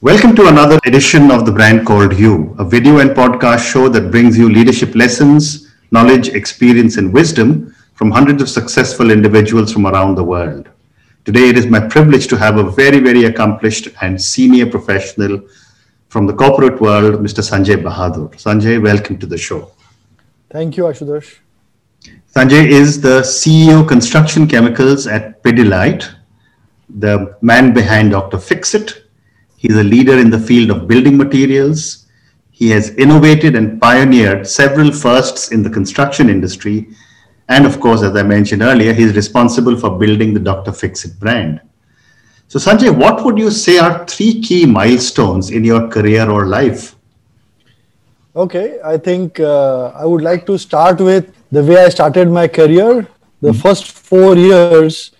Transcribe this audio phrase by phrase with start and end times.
[0.00, 4.12] Welcome to another edition of The Brand Called You, a video and podcast show that
[4.12, 10.14] brings you leadership lessons, knowledge, experience, and wisdom from hundreds of successful individuals from around
[10.14, 10.68] the world.
[11.24, 15.40] Today, it is my privilege to have a very, very accomplished and senior professional
[16.10, 17.42] from the corporate world, Mr.
[17.42, 18.30] Sanjay Bahadur.
[18.36, 19.72] Sanjay, welcome to the show.
[20.48, 21.38] Thank you, Ashutosh.
[22.32, 26.08] Sanjay is the CEO Construction Chemicals at Pidilite,
[26.88, 28.38] the man behind Dr.
[28.38, 29.07] Fixit,
[29.58, 32.06] He's a leader in the field of building materials.
[32.52, 36.86] He has innovated and pioneered several firsts in the construction industry.
[37.48, 40.70] And of course, as I mentioned earlier, he's responsible for building the Dr.
[40.70, 41.60] Fixit brand.
[42.46, 46.94] So, Sanjay, what would you say are three key milestones in your career or life?
[48.36, 52.46] Okay, I think uh, I would like to start with the way I started my
[52.46, 53.08] career.
[53.40, 53.60] The mm-hmm.
[53.60, 55.10] first four years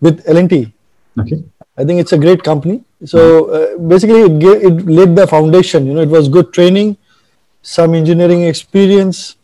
[0.00, 0.72] with L&T.
[1.20, 1.44] Okay.
[1.76, 2.84] I think it's a great company.
[3.04, 5.86] So uh, basically, it, gave, it laid the foundation.
[5.86, 6.96] You know, it was good training,
[7.62, 9.36] some engineering experience,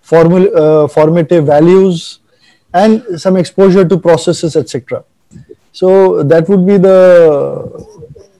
[0.00, 2.20] formal, uh, formative values,
[2.72, 5.04] and some exposure to processes, etc.
[5.72, 7.86] So that would be the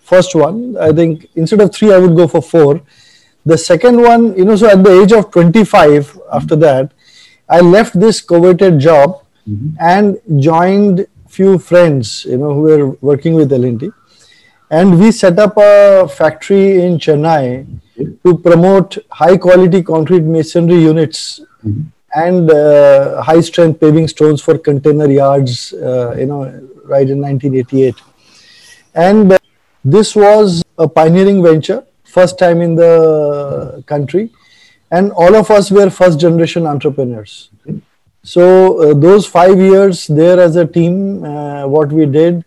[0.02, 0.76] first one.
[0.78, 2.80] I think instead of three, I would go for four.
[3.46, 6.92] The second one, you know, so at the age of 25, after that,
[7.48, 9.76] I left this coveted job mm-hmm.
[9.78, 11.06] and joined
[11.36, 13.90] few friends, you know, who were working with L&T
[14.70, 17.66] we set up a factory in Chennai
[18.24, 21.82] to promote high quality concrete masonry units mm-hmm.
[22.14, 26.42] and uh, high strength paving stones for container yards, uh, you know,
[26.84, 27.94] right in 1988.
[28.94, 29.38] And uh,
[29.84, 34.30] this was a pioneering venture, first time in the country.
[34.90, 37.50] And all of us were first generation entrepreneurs.
[38.24, 42.44] So, uh, those five years there as a team, uh, what we did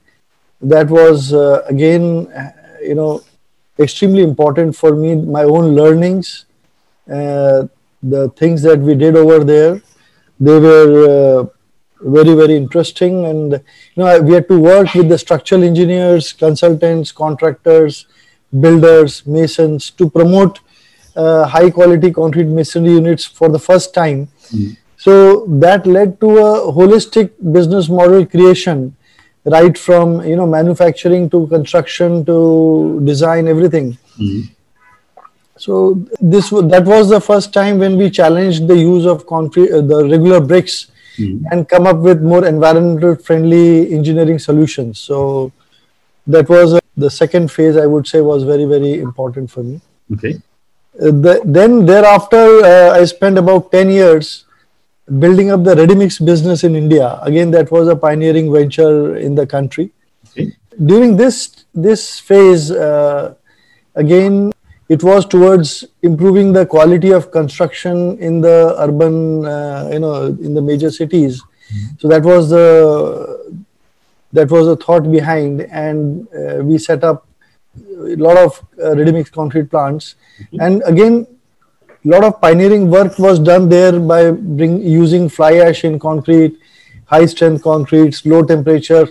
[0.61, 2.27] that was uh, again
[2.81, 3.21] you know
[3.79, 6.45] extremely important for me my own learnings
[7.11, 7.67] uh,
[8.01, 9.79] the things that we did over there
[10.39, 11.47] they were
[12.01, 17.11] very very interesting and you know we had to work with the structural engineers consultants
[17.11, 18.07] contractors
[18.59, 20.59] builders masons to promote
[21.15, 24.75] uh, high quality concrete masonry units for the first time mm.
[25.07, 28.79] So that led to a holistic business model creation
[29.55, 32.37] right from you know manufacturing to construction to
[33.09, 34.41] design everything mm-hmm.
[35.65, 35.77] so
[36.19, 39.99] this that was the first time when we challenged the use of concrete uh, the
[40.13, 40.75] regular bricks
[41.17, 41.45] mm-hmm.
[41.51, 45.51] and come up with more environmental friendly engineering solutions so
[46.35, 49.79] that was uh, the second phase i would say was very very important for me
[50.17, 54.43] okay uh, the, then thereafter uh, i spent about 10 years
[55.19, 57.19] building up the ready mix business in India.
[57.21, 59.91] Again, that was a pioneering venture in the country.
[60.29, 60.53] Okay.
[60.85, 63.33] During this this phase, uh,
[63.95, 64.51] again,
[64.89, 70.53] it was towards improving the quality of construction in the urban, uh, you know, in
[70.53, 71.41] the major cities.
[71.41, 71.97] Mm-hmm.
[71.99, 73.63] So that was the
[74.33, 77.25] that was the thought behind, and uh, we set up
[77.77, 80.15] a lot of uh, ready mix concrete plants.
[80.39, 80.61] Mm-hmm.
[80.61, 81.27] And again,
[82.03, 86.57] lot of pioneering work was done there by bring, using fly ash in concrete,
[87.05, 89.07] high strength concretes, low temperature,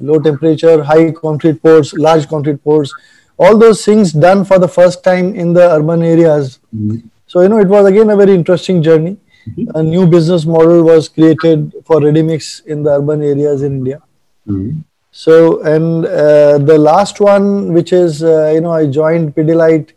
[0.00, 2.92] low temperature, high concrete pours, large concrete pours,
[3.36, 6.58] all those things done for the first time in the urban areas.
[6.74, 7.06] Mm-hmm.
[7.26, 9.16] So, you know, it was again a very interesting journey.
[9.48, 9.76] Mm-hmm.
[9.76, 14.02] A new business model was created for ready mix in the urban areas in India.
[14.48, 14.80] Mm-hmm.
[15.10, 19.92] So, and uh, the last one, which is, uh, you know, I joined Pidilite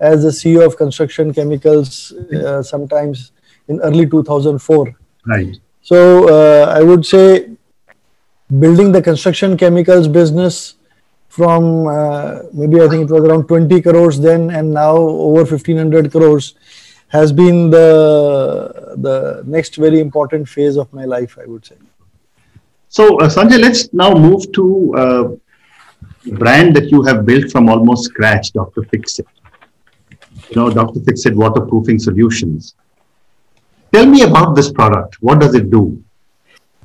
[0.00, 3.32] as the CEO of Construction Chemicals uh, sometimes
[3.68, 4.94] in early 2004.
[5.26, 5.56] Right.
[5.82, 7.50] So uh, I would say
[8.58, 10.74] building the construction chemicals business
[11.28, 16.10] from uh, maybe I think it was around 20 crores then and now over 1500
[16.10, 16.54] crores
[17.08, 21.76] has been the the next very important phase of my life I would say.
[22.88, 25.24] So uh, Sanjay, let's now move to uh,
[26.32, 28.82] brand that you have built from almost scratch, Dr.
[28.84, 29.26] Fixit
[30.50, 31.00] you know, Dr.
[31.00, 32.74] Fixit waterproofing solutions.
[33.92, 35.16] Tell me about this product.
[35.20, 36.02] What does it do?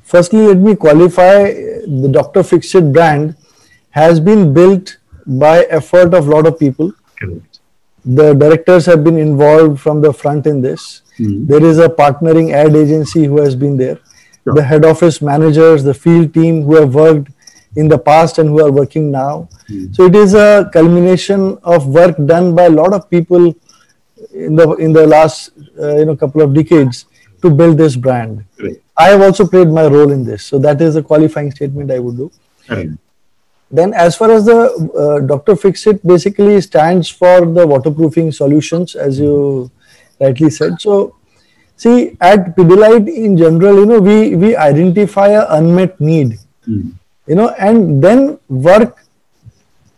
[0.02, 2.42] Firstly, let me qualify the Dr.
[2.42, 3.36] Fixit brand
[3.90, 6.92] has been built by effort of a lot of people.
[7.18, 7.60] Correct.
[8.04, 11.02] The directors have been involved from the front in this.
[11.18, 11.46] Mm-hmm.
[11.46, 13.98] There is a partnering ad agency who has been there.
[14.44, 14.54] Sure.
[14.54, 17.30] The head office managers, the field team who have worked
[17.76, 19.48] in the past and who are working now.
[19.68, 19.94] Mm.
[19.94, 23.54] So it is a culmination of work done by a lot of people
[24.32, 27.06] in the in the last uh, you know couple of decades
[27.42, 28.44] to build this brand.
[28.58, 28.80] Right.
[28.96, 30.44] I have also played my role in this.
[30.44, 32.30] So that is a qualifying statement I would do.
[32.68, 32.90] Right.
[33.70, 34.58] then as far as the
[35.02, 35.56] uh, Dr.
[35.56, 39.70] Fixit basically stands for the waterproofing solutions, as you
[40.20, 40.80] rightly said.
[40.80, 41.16] So
[41.76, 46.38] see at Pidilite in general, you know, we, we identify a unmet need,
[46.68, 46.92] mm.
[47.26, 48.98] You know, and then work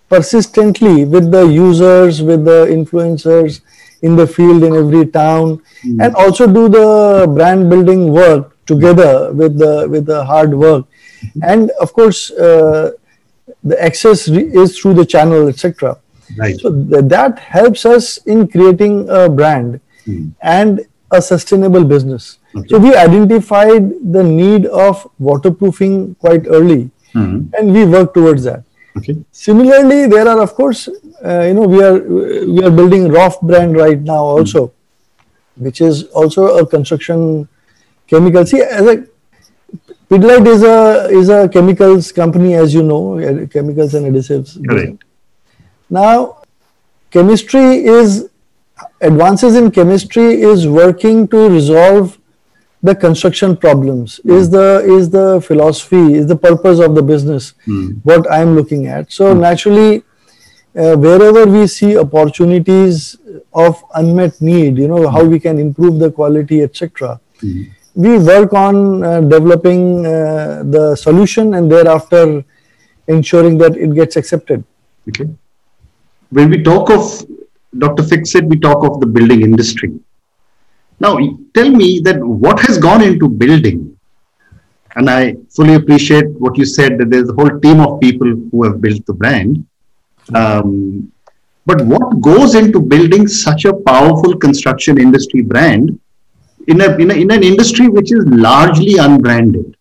[0.09, 3.61] persistently with the users, with the influencers
[4.03, 6.05] in the field in every town, mm.
[6.05, 11.41] and also do the brand building work together with the with the hard work, mm.
[11.43, 12.93] and of course uh,
[13.65, 15.99] the access is through the channel, etc.
[16.37, 16.59] Right.
[16.61, 20.33] So th that helps us in creating a brand mm.
[20.43, 22.39] and a sustainable business.
[22.55, 22.69] Okay.
[22.69, 27.55] So we identified the need of waterproofing quite early, mm.
[27.59, 28.63] and we work towards that.
[28.97, 29.17] Okay.
[29.33, 30.89] Similarly, there are of course,
[31.25, 34.73] uh, you know, we are we are building Roff brand right now also, mm.
[35.57, 37.49] which is also a construction
[38.07, 38.47] chemical.
[38.47, 39.07] See, as a
[40.09, 43.19] Pidilite is a is a chemicals company, as you know,
[43.53, 44.57] chemicals and adhesives.
[44.69, 45.03] Correct.
[45.91, 46.43] Now,
[47.11, 48.29] chemistry is
[49.01, 52.19] advances in chemistry is working to resolve
[52.89, 54.37] the construction problems mm.
[54.39, 54.67] is the
[54.97, 57.87] is the philosophy is the purpose of the business mm.
[58.11, 59.41] what i am looking at so mm.
[59.41, 60.03] naturally
[60.77, 63.17] uh, wherever we see opportunities
[63.53, 67.63] of unmet need you know how we can improve the quality etc hmm.
[67.95, 72.45] we work on uh, developing uh, the solution and thereafter
[73.09, 74.65] ensuring that it gets accepted
[75.09, 75.29] okay
[76.31, 77.25] when we talk of
[77.85, 79.91] dr fixit we talk of the building industry
[80.99, 81.19] now,
[81.55, 83.99] tell me that what has gone into building,
[84.95, 88.65] and I fully appreciate what you said that there's a whole team of people who
[88.65, 89.67] have built the brand.
[90.35, 91.13] Um,
[91.67, 96.01] but what goes into building such a powerful construction industry brand
[96.67, 99.77] in, a, in, a, in an industry which is largely unbranded?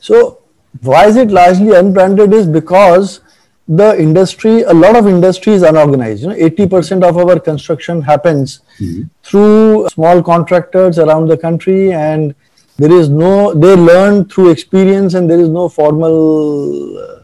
[0.00, 0.38] So,
[0.80, 2.32] why is it largely unbranded?
[2.32, 3.20] Is because
[3.68, 6.22] the industry, a lot of industry is unorganized.
[6.22, 9.04] You know, 80% of our construction happens mm-hmm.
[9.24, 12.34] through small contractors around the country, and
[12.76, 17.22] there is no, they learn through experience, and there is no formal uh,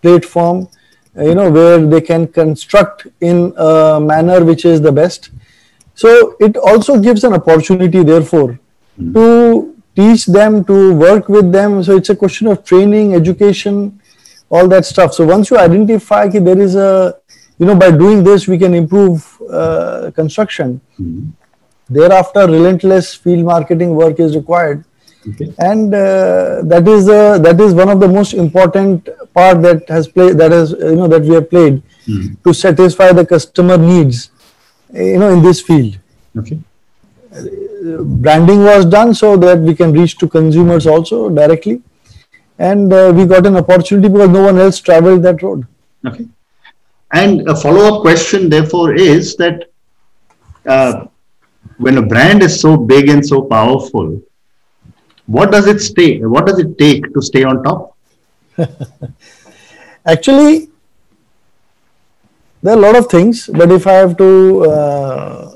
[0.00, 0.68] platform,
[1.18, 5.30] uh, you know, where they can construct in a manner which is the best.
[5.94, 8.58] So it also gives an opportunity, therefore,
[8.98, 9.12] mm-hmm.
[9.12, 11.84] to teach them, to work with them.
[11.84, 14.00] So it's a question of training, education
[14.54, 15.14] all that stuff.
[15.14, 17.16] So once you identify that there is a,
[17.58, 19.20] you know, by doing this we can improve
[19.50, 20.80] uh, construction.
[20.98, 21.30] Mm-hmm.
[21.96, 24.84] Thereafter, relentless field marketing work is required.
[25.28, 25.52] Okay.
[25.58, 29.08] And uh, that is uh, that is one of the most important
[29.38, 32.34] part that has played that has you know that we have played mm-hmm.
[32.44, 34.30] to satisfy the customer needs,
[34.92, 35.98] you know, in this field.
[36.36, 36.58] Okay.
[38.26, 41.82] Branding was done so that we can reach to consumers also directly
[42.58, 45.66] and uh, we got an opportunity because no one else traveled that road.
[46.06, 46.26] Okay.
[47.12, 49.70] And a follow up question, therefore, is that
[50.66, 51.06] uh,
[51.78, 54.22] when a brand is so big and so powerful,
[55.26, 56.18] what does it stay?
[56.20, 57.96] What does it take to stay on top?
[60.06, 60.68] Actually,
[62.62, 65.50] there are a lot of things, but if I have to uh,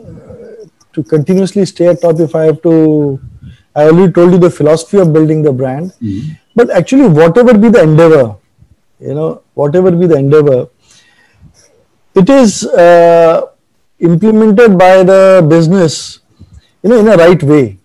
[0.93, 3.21] to continuously stay at top, if I have to,
[3.75, 5.93] I already told you the philosophy of building the brand.
[6.03, 8.25] Mm-hmm but actually, whatever be the endeavor,
[9.09, 10.61] you know, whatever be the endeavor,
[12.21, 13.43] it is uh,
[14.01, 16.21] implemented by the business,
[16.83, 17.79] you know, in a right way,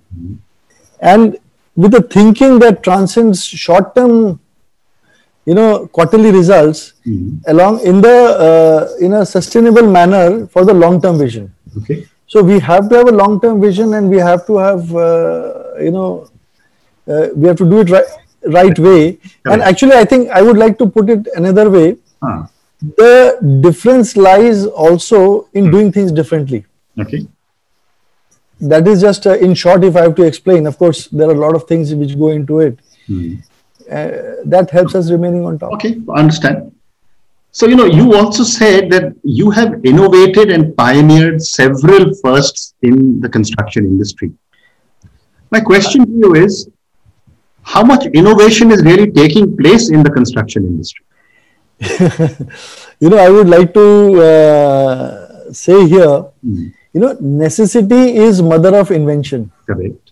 [1.02, 1.38] and
[1.76, 4.40] with a thinking that transcends short-term,
[5.46, 5.70] you know,
[6.00, 7.38] quarterly results, mm-hmm.
[7.56, 8.18] along in the
[8.48, 11.54] uh, in a sustainable manner for the long-term vision.
[11.78, 12.08] Okay.
[12.26, 15.92] So we have to have a long-term vision, and we have to have, uh, you
[15.92, 16.10] know,
[17.08, 18.06] uh, we have to do it right
[18.46, 19.18] right way.
[19.46, 21.98] And actually, I think I would like to put it another way.
[22.22, 22.48] Huh.
[22.98, 25.72] The difference lies also in hmm.
[25.72, 26.66] doing things differently.
[27.00, 27.28] Okay.
[28.60, 30.68] That is just uh, in short, if I have to explain.
[30.68, 32.80] Of course, there are a lot of things which go into it.
[33.08, 33.36] Hmm.
[33.90, 34.12] Uh,
[34.46, 35.74] that helps us remaining on top.
[35.74, 36.74] Okay, I understand.
[37.52, 43.20] So, you know, you also said that you have innovated and pioneered several firsts in
[43.20, 44.32] the construction industry.
[45.52, 46.68] My question to you is
[47.64, 51.06] how much innovation is really taking place in the construction industry?
[53.00, 56.74] you know, I would like to uh, say here, mm.
[56.94, 59.52] you know, necessity is mother of invention.
[59.66, 60.12] Correct.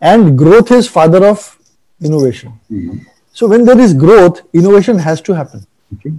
[0.00, 1.58] And growth is father of
[2.00, 2.52] innovation.
[2.70, 3.06] Mm.
[3.32, 5.66] So when there is growth, innovation has to happen.
[5.94, 6.12] Okay.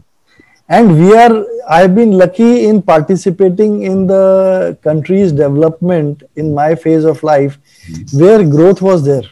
[0.70, 7.06] And we are, I've been lucky in participating in the country's development in my phase
[7.06, 7.58] of life
[7.90, 8.20] mm.
[8.20, 9.24] where growth was there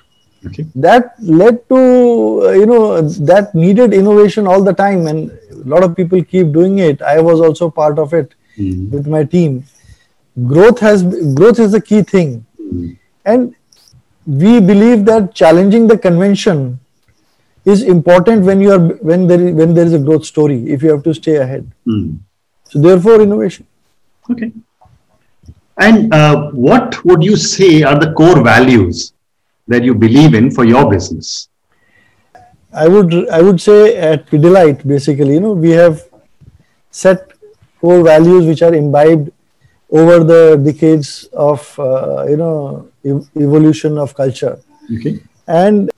[0.47, 0.65] Okay.
[0.75, 1.75] That led to,
[2.47, 5.07] uh, you know, that needed innovation all the time.
[5.07, 7.01] And a lot of people keep doing it.
[7.01, 8.89] I was also part of it mm.
[8.91, 9.63] with my team.
[10.47, 12.45] Growth has growth is the key thing.
[12.61, 12.97] Mm.
[13.25, 13.55] And
[14.25, 16.79] we believe that challenging the convention
[17.65, 20.83] is important when you are when there is, when there is a growth story if
[20.83, 22.17] you have to stay ahead mm.
[22.63, 23.65] so therefore innovation
[24.29, 24.51] okay
[25.77, 29.13] and uh, what would you say are the core values
[29.67, 31.49] that you believe in for your business?
[32.73, 36.03] I would I would say at Pidilite basically, you know, we have
[36.91, 37.31] set
[37.79, 39.31] core values which are imbibed
[39.91, 44.59] over the decades of uh, you know ev- evolution of culture.
[44.93, 45.19] Okay.
[45.47, 45.91] And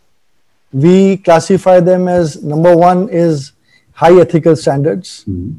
[0.72, 3.54] we classify them as number one is
[3.94, 5.24] high ethical standards.
[5.28, 5.58] Mm-hmm.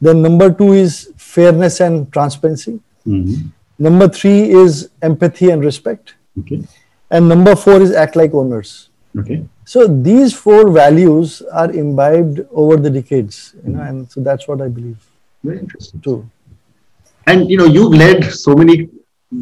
[0.00, 2.80] Then number two is fairness and transparency.
[3.06, 3.48] Mm-hmm.
[3.78, 6.14] Number three is empathy and respect.
[6.40, 6.64] Okay.
[7.10, 8.88] And number four is act like owners.
[9.18, 9.44] Okay.
[9.64, 14.60] So these four values are imbibed over the decades, you know, and so that's what
[14.60, 14.98] I believe.
[15.42, 16.00] Very interesting.
[16.00, 16.28] Too.
[17.26, 18.88] And you know, you've led so many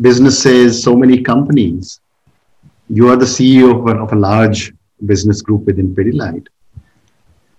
[0.01, 2.01] businesses, so many companies.
[2.89, 4.73] You are the CEO of a, of a large
[5.05, 6.47] business group within Pidilite.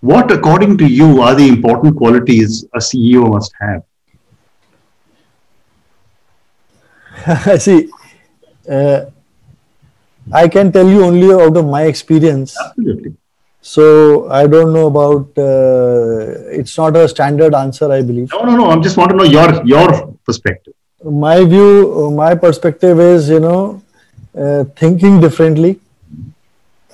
[0.01, 3.83] What, according to you, are the important qualities a CEO must have?
[7.61, 7.89] See,
[8.69, 9.05] uh,
[10.31, 12.55] I can tell you only out of my experience.
[12.59, 13.15] Absolutely.
[13.61, 15.37] So I don't know about.
[15.37, 18.31] Uh, it's not a standard answer, I believe.
[18.31, 18.69] No, no, no.
[18.69, 20.73] I just want to know your your perspective.
[21.03, 23.81] My view, my perspective is, you know,
[24.37, 25.79] uh, thinking differently.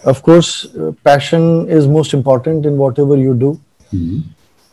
[0.04, 3.60] Of course, uh, passion is most important in whatever you do.
[3.94, 4.20] Mm-hmm.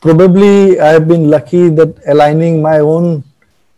[0.01, 3.25] Probably, I have been lucky that aligning my own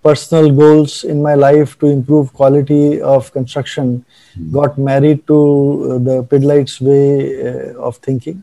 [0.04, 4.04] personal goals in my life to improve quality of construction
[4.38, 4.52] mm.
[4.52, 7.04] got married to uh, the Pidilite's way
[7.48, 8.42] uh, of thinking.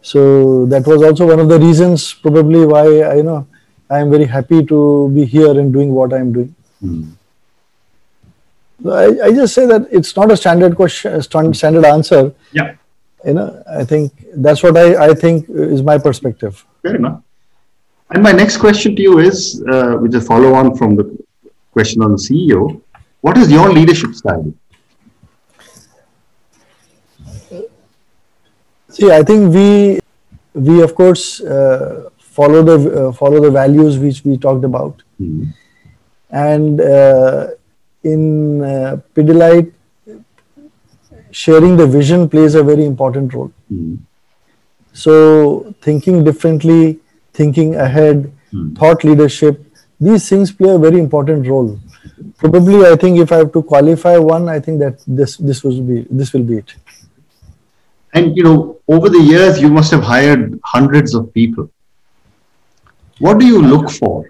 [0.00, 3.46] So that was also one of the reasons probably why I you know
[3.90, 6.54] I am very happy to be here and doing what I am doing.
[6.82, 7.12] Mm.
[8.84, 12.34] I, I, just say that it's not a standard question, standard answer.
[12.52, 12.74] Yeah.
[13.24, 16.64] You know, I think that's what I, I think is my perspective.
[16.82, 17.22] Fair enough.
[18.10, 21.04] And my next question to you is, uh, which is a follow on from the
[21.72, 22.80] question on the CEO,
[23.20, 24.52] what is your leadership style?
[28.90, 30.00] See, I think we
[30.54, 32.76] we of course uh, follow the
[33.08, 35.50] uh, follow the values which we talked about, mm-hmm.
[36.30, 37.48] and uh,
[38.04, 39.72] in uh, Pidilite,
[41.30, 43.52] sharing the vision plays a very important role.
[43.72, 43.96] Mm-hmm.
[44.92, 47.00] So thinking differently,
[47.36, 48.74] thinking ahead, hmm.
[48.74, 49.62] thought leadership,
[50.00, 51.78] these things play a very important role.
[52.38, 55.80] Probably, I think if I have to qualify one, I think that this this will
[55.82, 56.74] be this will be it.
[58.14, 61.70] And you know, over the years, you must have hired hundreds of people.
[63.18, 64.24] What do you look for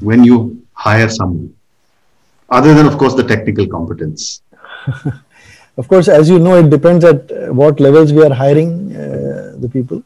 [0.00, 1.54] when you hire someone,
[2.50, 4.42] other than, of course, the technical competence?
[5.76, 9.68] of course, as you know, it depends at what levels we are hiring uh, the
[9.68, 10.02] people.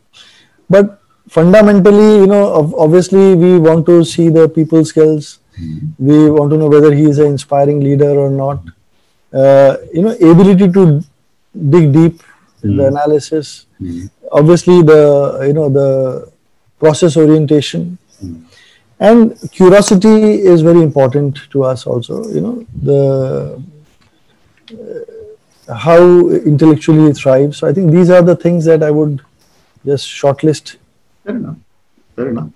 [0.71, 5.39] But fundamentally, you know, obviously we want to see the people skills.
[5.59, 6.07] Mm-hmm.
[6.07, 8.61] We want to know whether he is an inspiring leader or not.
[9.33, 11.03] Uh, you know, ability to
[11.71, 12.23] dig deep
[12.63, 12.77] in mm-hmm.
[12.77, 13.67] the analysis.
[13.81, 14.07] Mm-hmm.
[14.33, 16.31] Obviously, the you know the
[16.79, 17.99] process orientation
[18.99, 22.27] and curiosity is very important to us also.
[22.29, 23.63] You know the
[24.73, 27.59] uh, how intellectually it thrives.
[27.59, 29.21] So I think these are the things that I would
[29.85, 30.77] just shortlist
[31.27, 31.57] Fair enough.
[32.15, 32.51] Fair enough.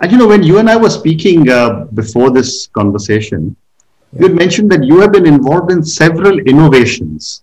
[0.00, 3.54] And you know, when you and I were speaking uh, before this conversation,
[4.12, 4.20] yeah.
[4.20, 7.42] you had mentioned that you have been involved in several innovations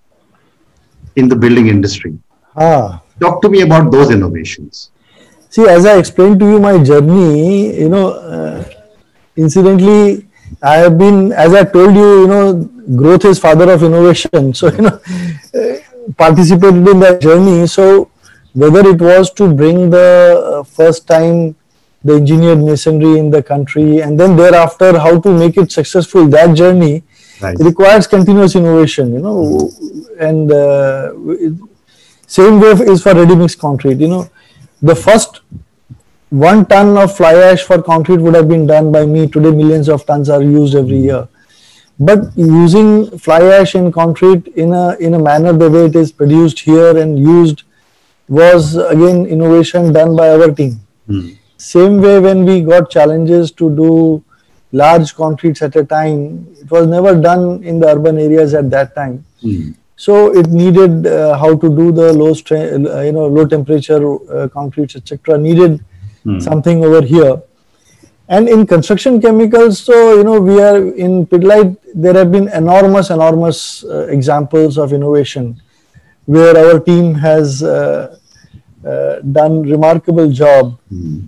[1.16, 2.18] in the building industry.
[2.56, 3.04] Ah.
[3.20, 4.90] Talk to me about those innovations.
[5.50, 8.64] See, as I explained to you my journey, you know, uh,
[9.36, 10.28] incidentally,
[10.62, 12.54] I have been, as I told you, you know,
[12.96, 14.54] growth is father of innovation.
[14.60, 15.00] So, you know,
[15.54, 17.68] uh, participated in that journey.
[17.68, 18.10] So,
[18.54, 21.56] whether it was to bring the uh, first time
[22.04, 26.56] the engineered masonry in the country and then thereafter how to make it successful that
[26.56, 27.04] journey
[27.42, 27.58] right.
[27.60, 29.70] requires continuous innovation you know
[30.20, 31.12] and uh,
[32.28, 34.30] same way is for ready mix concrete you know.
[34.82, 35.42] The first
[36.30, 39.28] one ton of fly ash for concrete would have been done by me.
[39.28, 41.28] Today millions of tons are used every year.
[41.98, 46.12] But using fly ash in concrete in a in a manner the way it is
[46.12, 47.64] produced here and used
[48.28, 50.80] was again innovation done by our team.
[51.08, 51.38] Mm.
[51.58, 54.24] Same way when we got challenges to do
[54.72, 58.94] large concretes at a time, it was never done in the urban areas at that
[58.96, 59.26] time.
[59.42, 59.76] Mm.
[59.98, 64.02] So it needed uh, how to do the low strain, uh, you know, low temperature
[64.32, 65.40] uh, concretes, etc.
[65.40, 65.84] Needed
[66.24, 66.40] hmm.
[66.40, 67.42] something over here.
[68.30, 71.78] And in construction chemicals, so you know, we are in Pidilite.
[71.96, 75.60] There have been enormous, enormous uh, examples of innovation,
[76.28, 78.18] where our team has uh,
[78.86, 80.80] uh, done remarkable job.
[80.90, 81.26] Hmm.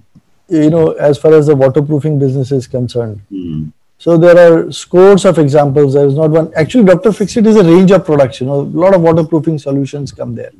[0.49, 3.21] You know, as far as the waterproofing business is concerned.
[3.29, 3.69] Hmm.
[3.97, 5.93] So there are scores of examples.
[5.93, 6.51] There is not one.
[6.55, 7.11] Actually, Dr.
[7.11, 8.41] Fixit is a range of products.
[8.41, 10.51] You know, a lot of waterproofing solutions come there.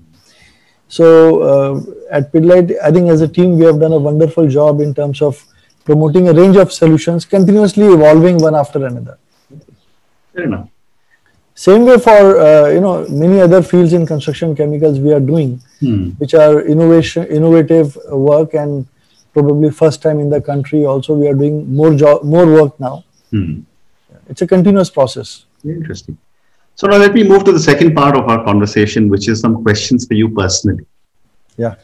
[0.88, 1.81] So uh,
[2.12, 5.22] at Pidilite, I think as a team, we have done a wonderful job in terms
[5.22, 5.43] of
[5.86, 9.17] promoting a range of solutions, continuously evolving one after another.
[10.34, 10.69] Fair enough.
[11.60, 15.62] Same way for uh, you know many other fields in construction chemicals we are doing,
[15.80, 16.10] hmm.
[16.22, 17.98] which are innovation, innovative
[18.30, 18.88] work, and
[19.34, 20.86] probably first time in the country.
[20.86, 23.62] Also, we are doing more job, more work now Hmm.
[24.28, 25.46] It's a continuous process.
[25.63, 26.18] Interesting.
[26.75, 29.62] So now let me move to the second part of our conversation, which is some
[29.63, 30.86] questions for you personally.
[31.58, 31.75] Yeah.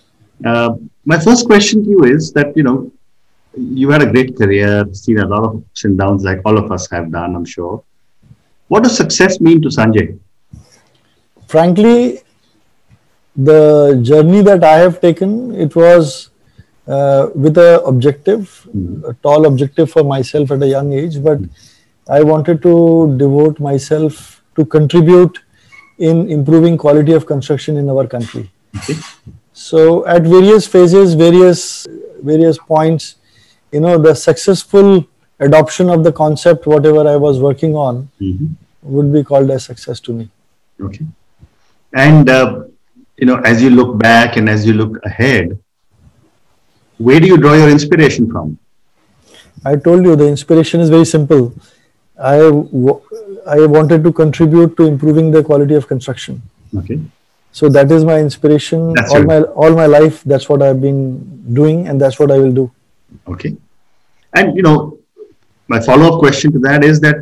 [0.43, 2.91] Uh, my first question to you is that you know
[3.57, 6.71] you had a great career, seen a lot of ups and downs, like all of
[6.71, 7.83] us have done, I'm sure.
[8.67, 10.19] What does success mean to Sanjay?
[11.47, 12.19] Frankly,
[13.35, 16.29] the journey that I have taken, it was
[16.87, 19.05] uh, with a objective, mm-hmm.
[19.05, 21.39] a tall objective for myself at a young age, but
[22.09, 25.39] I wanted to devote myself to contribute
[25.97, 28.51] in improving quality of construction in our country.
[28.77, 28.95] Okay.
[29.53, 31.87] So at various phases, various
[32.21, 33.15] various points,
[33.71, 35.05] you know, the successful
[35.39, 38.47] adoption of the concept, whatever I was working on, mm-hmm.
[38.83, 40.29] would be called a success to me.
[40.79, 41.05] Okay.
[41.93, 42.63] And uh,
[43.17, 45.57] you know, as you look back and as you look ahead,
[46.97, 48.57] where do you draw your inspiration from?
[49.63, 51.53] I told you the inspiration is very simple.
[52.21, 52.35] I,
[53.47, 56.41] I wanted to contribute to improving the quality of construction.
[56.77, 56.99] Okay.
[57.51, 58.93] So that is my inspiration.
[58.93, 62.37] That's all my all my life, that's what I've been doing, and that's what I
[62.37, 62.71] will do.
[63.29, 63.55] Okay.
[64.33, 64.99] And you know,
[65.67, 67.15] my follow-up question to that is that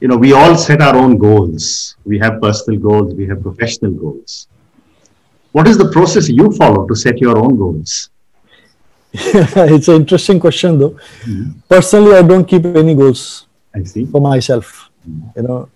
[0.00, 1.96] you know we all set our own goals.
[2.04, 3.14] We have personal goals.
[3.14, 4.48] We have professional goals.
[5.52, 8.10] What is the process you follow to set your own goals?
[9.12, 10.90] it's an interesting question though.
[10.90, 11.60] Mm-hmm.
[11.68, 14.04] Personally, I don't keep any goals I see.
[14.04, 14.90] for myself.
[15.08, 15.40] Mm-hmm.
[15.40, 15.70] You know,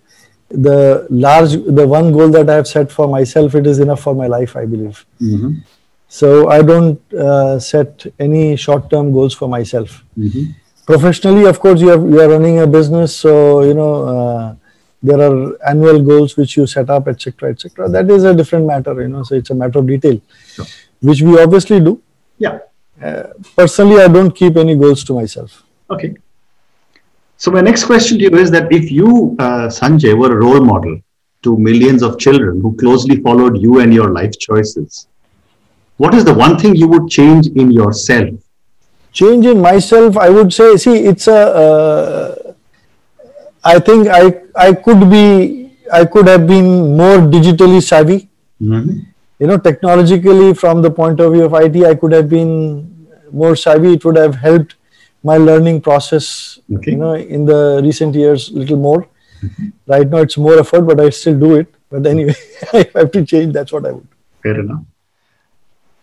[0.49, 4.13] the large, the one goal that I have set for myself, it is enough for
[4.13, 5.03] my life, I believe.
[5.19, 5.59] Mm-hmm.
[6.07, 10.03] So I don't uh, set any short-term goals for myself.
[10.17, 10.51] Mm-hmm.
[10.85, 14.55] Professionally, of course, you are you are running a business, so you know uh,
[15.01, 17.89] there are annual goals which you set up, etc., etc.
[17.89, 19.23] That is a different matter, you know.
[19.23, 20.65] So it's a matter of detail, sure.
[20.99, 22.01] which we obviously do.
[22.37, 22.59] Yeah
[23.03, 23.23] uh,
[23.55, 25.63] personally, I don't keep any goals to myself.
[25.89, 26.15] Okay.
[27.37, 30.61] So my next question to you is that if you, uh, Sanjay, were a role
[30.61, 30.99] model
[31.41, 35.07] to millions of children who closely followed you and your life choices,
[35.97, 38.29] what is the one thing you would change in yourself?
[39.13, 40.75] Change in myself, I would say.
[40.77, 41.41] See, it's a.
[41.63, 42.53] Uh,
[43.63, 48.29] I think I I could be I could have been more digitally savvy.
[48.61, 53.07] Mm-hmm you know, technologically from the point of view of IT, I could have been
[53.29, 53.93] more savvy.
[53.93, 54.75] It would have helped
[55.21, 56.91] my learning process, okay.
[56.91, 59.01] you know, in the recent years a little more.
[59.41, 59.67] Mm-hmm.
[59.87, 61.67] Right now, it's more effort, but I still do it.
[61.89, 63.53] But anyway, if I have to change.
[63.53, 64.07] That's what I would.
[64.41, 64.83] Fair enough.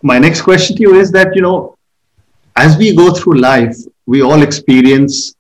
[0.03, 1.79] My next question to you is that you know,
[2.57, 5.35] as we go through life, we all experience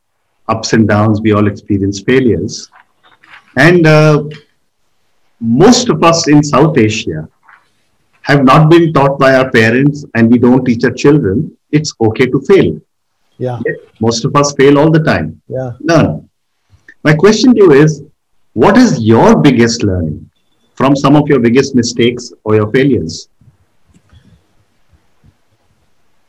[0.49, 1.21] ups and downs.
[1.21, 2.71] We all experience failures,
[3.57, 4.25] and uh,
[5.41, 7.29] most of us in South Asia
[8.23, 12.27] have not been taught by our parents and we don't teach our children, it's okay
[12.27, 12.81] to fail.
[13.39, 13.59] Yeah.
[14.01, 15.41] Most of us fail all the time.
[15.49, 15.73] Yeah.
[15.81, 16.29] Learn.
[17.03, 18.03] My question to you is
[18.53, 20.31] what is your biggest learning
[20.75, 23.29] from some of your biggest mistakes or your failures?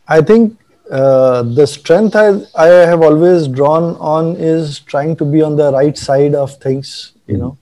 [0.08, 0.58] I think
[0.91, 5.71] uh, the strength I, I have always drawn on is trying to be on the
[5.71, 7.43] right side of things, you mm-hmm.
[7.43, 7.58] know,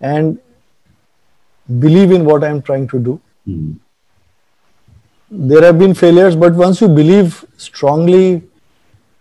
[0.00, 0.38] and
[1.78, 3.72] believe in what I'm trying to do Hmm.
[5.30, 8.42] There have been failures, but once you believe strongly,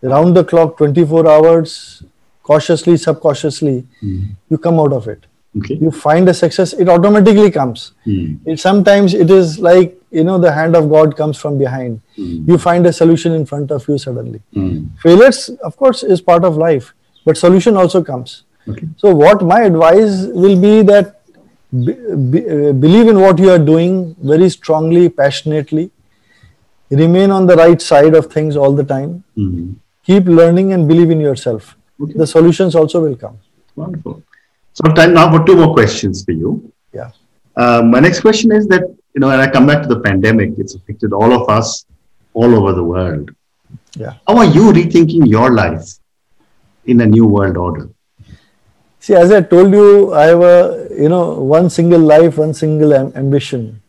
[0.02, 2.04] round the clock, 24 hours,
[2.44, 4.36] cautiously, subconsciously, mm.
[4.50, 5.26] you come out of it.
[5.58, 5.76] Okay.
[5.76, 7.92] You find a success, it automatically comes.
[8.06, 8.40] Mm.
[8.46, 12.02] It, sometimes it is like, you know, the hand of God comes from behind.
[12.18, 12.48] Mm.
[12.48, 14.42] You find a solution in front of you suddenly.
[14.54, 14.86] Hmm.
[15.02, 16.94] Failures, of course, is part of life,
[17.26, 18.44] but solution also comes.
[18.68, 18.88] Okay.
[18.98, 21.22] So, what my advice will be that
[21.72, 21.94] be,
[22.32, 25.92] be, uh, believe in what you are doing very strongly, passionately.
[26.90, 29.24] Remain on the right side of things all the time.
[29.38, 29.74] Mm-hmm.
[30.06, 31.76] Keep learning and believe in yourself.
[32.02, 32.14] Okay.
[32.14, 33.40] The solutions also will come.
[33.76, 34.24] Wonderful.
[34.74, 36.72] So, time now for two more questions for you.
[36.94, 37.12] Yeah.
[37.56, 40.60] Uh, my next question is that, you know, when I come back to the pandemic,
[40.60, 41.88] it's affected all of us
[42.36, 43.32] all over the world.
[43.96, 44.14] Yeah.
[44.28, 45.94] How are you rethinking your life
[46.86, 47.90] in a new world order?
[49.00, 52.94] See, as I told you, I have a, you know, one single life, one single
[52.94, 53.82] am- ambition.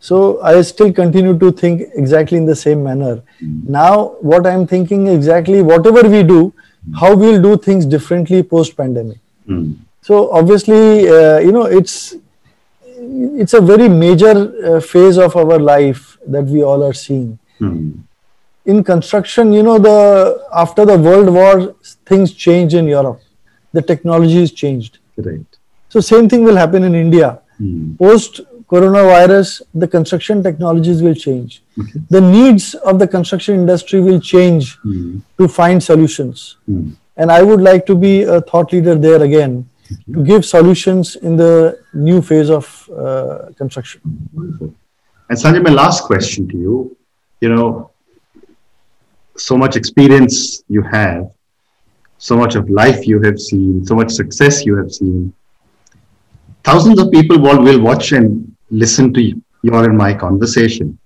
[0.00, 3.22] So I still continue to think exactly in the same manner.
[3.40, 3.68] Mm.
[3.68, 6.52] Now, what I'm thinking exactly, whatever we do,
[6.98, 9.18] how we'll do things differently post pandemic.
[9.46, 9.76] Mm.
[10.02, 12.16] So obviously, uh, you know, it's
[13.00, 14.34] it's a very major
[14.64, 17.38] uh, phase of our life that we all are seeing.
[17.60, 18.02] Mm.
[18.66, 23.20] In construction, you know, the after the World War, things changed in Europe.
[23.72, 24.98] The technology is changed.
[25.16, 25.46] Right.
[25.88, 27.40] So same thing will happen in India.
[27.60, 27.98] Mm.
[27.98, 31.62] Post coronavirus, the construction technologies will change.
[31.78, 32.00] Okay.
[32.08, 35.20] The needs of the construction industry will change mm.
[35.38, 36.56] to find solutions.
[36.68, 36.94] Mm.
[37.16, 39.68] And I would like to be a thought leader there again
[40.12, 44.00] to give solutions in the new phase of uh, construction.
[45.28, 46.96] And Sanjay, my last question to you,
[47.40, 47.90] you know,
[49.36, 51.30] so much experience you have,
[52.18, 55.32] so much of life you have seen, so much success you have seen.
[56.62, 60.98] Thousands of people will, watch and listen to you, your and my conversation.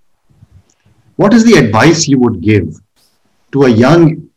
[1.16, 2.74] What is the advice you would give
[3.52, 4.28] to a young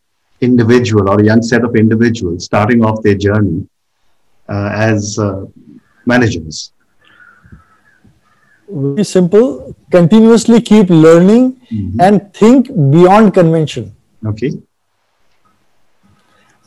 [0.41, 3.67] individual or a young set of individuals starting off their journey
[4.53, 5.45] as uh,
[6.05, 6.71] managers?
[8.69, 9.75] Very simple.
[9.91, 12.01] Continuously keep learning mm-hmm.
[12.01, 13.95] and think beyond convention.
[14.25, 14.51] Okay.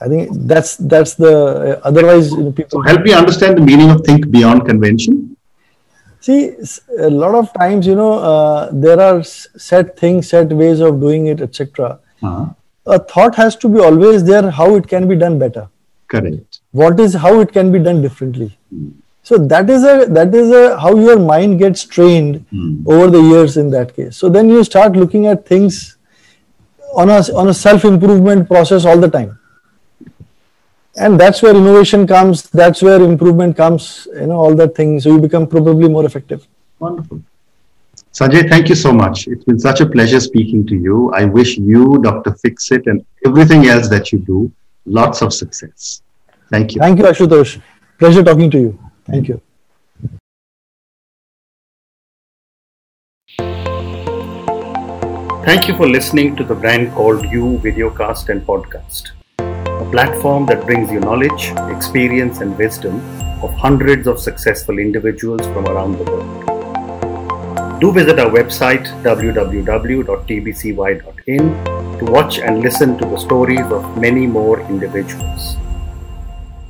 [0.01, 2.83] I think that's that's the uh, otherwise you know, people.
[2.83, 5.37] So help me understand the meaning of think beyond convention.
[6.21, 6.55] See,
[6.99, 11.27] a lot of times you know uh, there are set things, set ways of doing
[11.27, 11.99] it, etc.
[12.23, 12.47] Uh-huh.
[12.87, 15.69] A thought has to be always there how it can be done better.
[16.09, 16.50] Correct.
[16.73, 18.57] What is how it can be done differently.
[18.75, 18.93] Mm.
[19.23, 22.87] So that is a that is a how your mind gets trained mm.
[22.87, 24.17] over the years in that case.
[24.17, 25.97] So then you start looking at things
[26.95, 29.39] on a on a self improvement process all the time
[30.97, 35.11] and that's where innovation comes that's where improvement comes you know all that things so
[35.11, 36.47] you become probably more effective
[36.79, 37.23] wonderful
[38.13, 41.57] sanjay thank you so much it's been such a pleasure speaking to you i wish
[41.57, 44.51] you dr fixit and everything else that you do
[44.85, 46.03] lots of success
[46.51, 47.61] thank you thank you ashutosh
[47.99, 49.41] pleasure talking to you thank you
[55.45, 59.13] Thank you for listening to the brand called You videocast and podcast
[59.81, 63.01] a platform that brings you knowledge, experience, and wisdom
[63.43, 67.81] of hundreds of successful individuals from around the world.
[67.81, 70.05] Do visit our website www.tbcy.in
[71.99, 75.57] to watch and listen to the stories of many more individuals.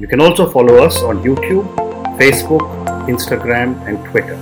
[0.00, 1.66] You can also follow us on YouTube,
[2.16, 2.64] Facebook,
[3.06, 4.38] Instagram, and Twitter.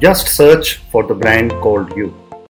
[0.00, 2.14] Just search for the brand called You.